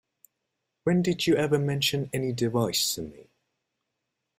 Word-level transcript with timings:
When 0.83 1.03
did 1.03 1.27
you 1.27 1.35
ever 1.35 1.59
mention 1.59 2.09
any 2.11 2.33
device 2.33 2.95
to 2.95 3.03
me? 3.03 3.29